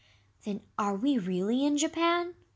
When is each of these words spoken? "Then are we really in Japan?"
"Then 0.45 0.61
are 0.79 0.95
we 0.95 1.19
really 1.19 1.63
in 1.63 1.77
Japan?" 1.77 2.33